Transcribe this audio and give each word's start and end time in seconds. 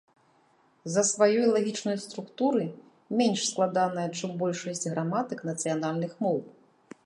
З-за 0.87 1.03
сваёй 1.09 1.43
лагічнай 1.55 1.97
структуры 2.05 2.65
менш 3.21 3.39
складаная, 3.51 4.09
чым 4.17 4.29
большасць 4.43 4.85
граматык 4.95 5.39
нацыянальных 5.51 6.11
моў. 6.27 6.37